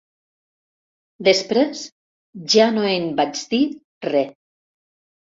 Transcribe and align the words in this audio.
Després 1.27 1.83
ja 2.53 2.65
no 2.77 2.85
en 2.93 3.05
vaig 3.19 3.43
dir 3.51 3.61
re. 4.09 4.23